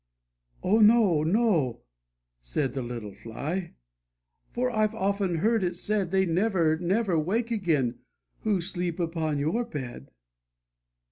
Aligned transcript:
'"Oh, 0.63 0.79
no, 0.79 1.21
no," 1.21 1.83
said 2.39 2.71
the 2.71 2.81
little 2.81 3.13
Fly, 3.13 3.75
"for 4.49 4.71
I've 4.71 4.95
often 4.95 5.35
heard 5.35 5.63
it 5.63 5.75
said, 5.75 6.09
They 6.09 6.25
never, 6.25 6.75
never 6.79 7.19
wake 7.19 7.51
again, 7.51 7.99
who 8.39 8.61
sleep 8.61 8.99
upon 8.99 9.37
your 9.37 9.63
bed!' 9.63 10.09